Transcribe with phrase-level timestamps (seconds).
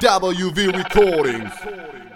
[0.00, 2.13] WV Recordings.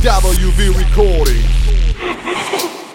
[0.00, 1.44] WV Recording.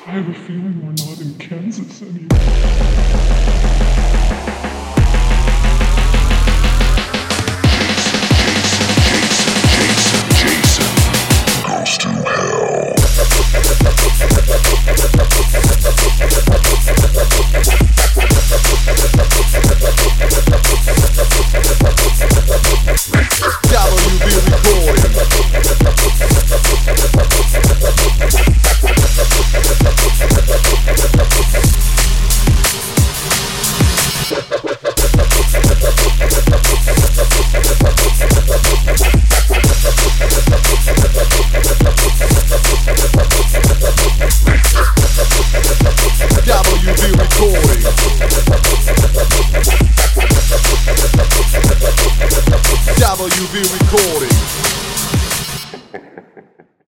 [0.08, 3.73] I have a feeling we're not in Kansas anymore.
[53.24, 54.34] WB Recording.
[54.34, 54.82] Recording.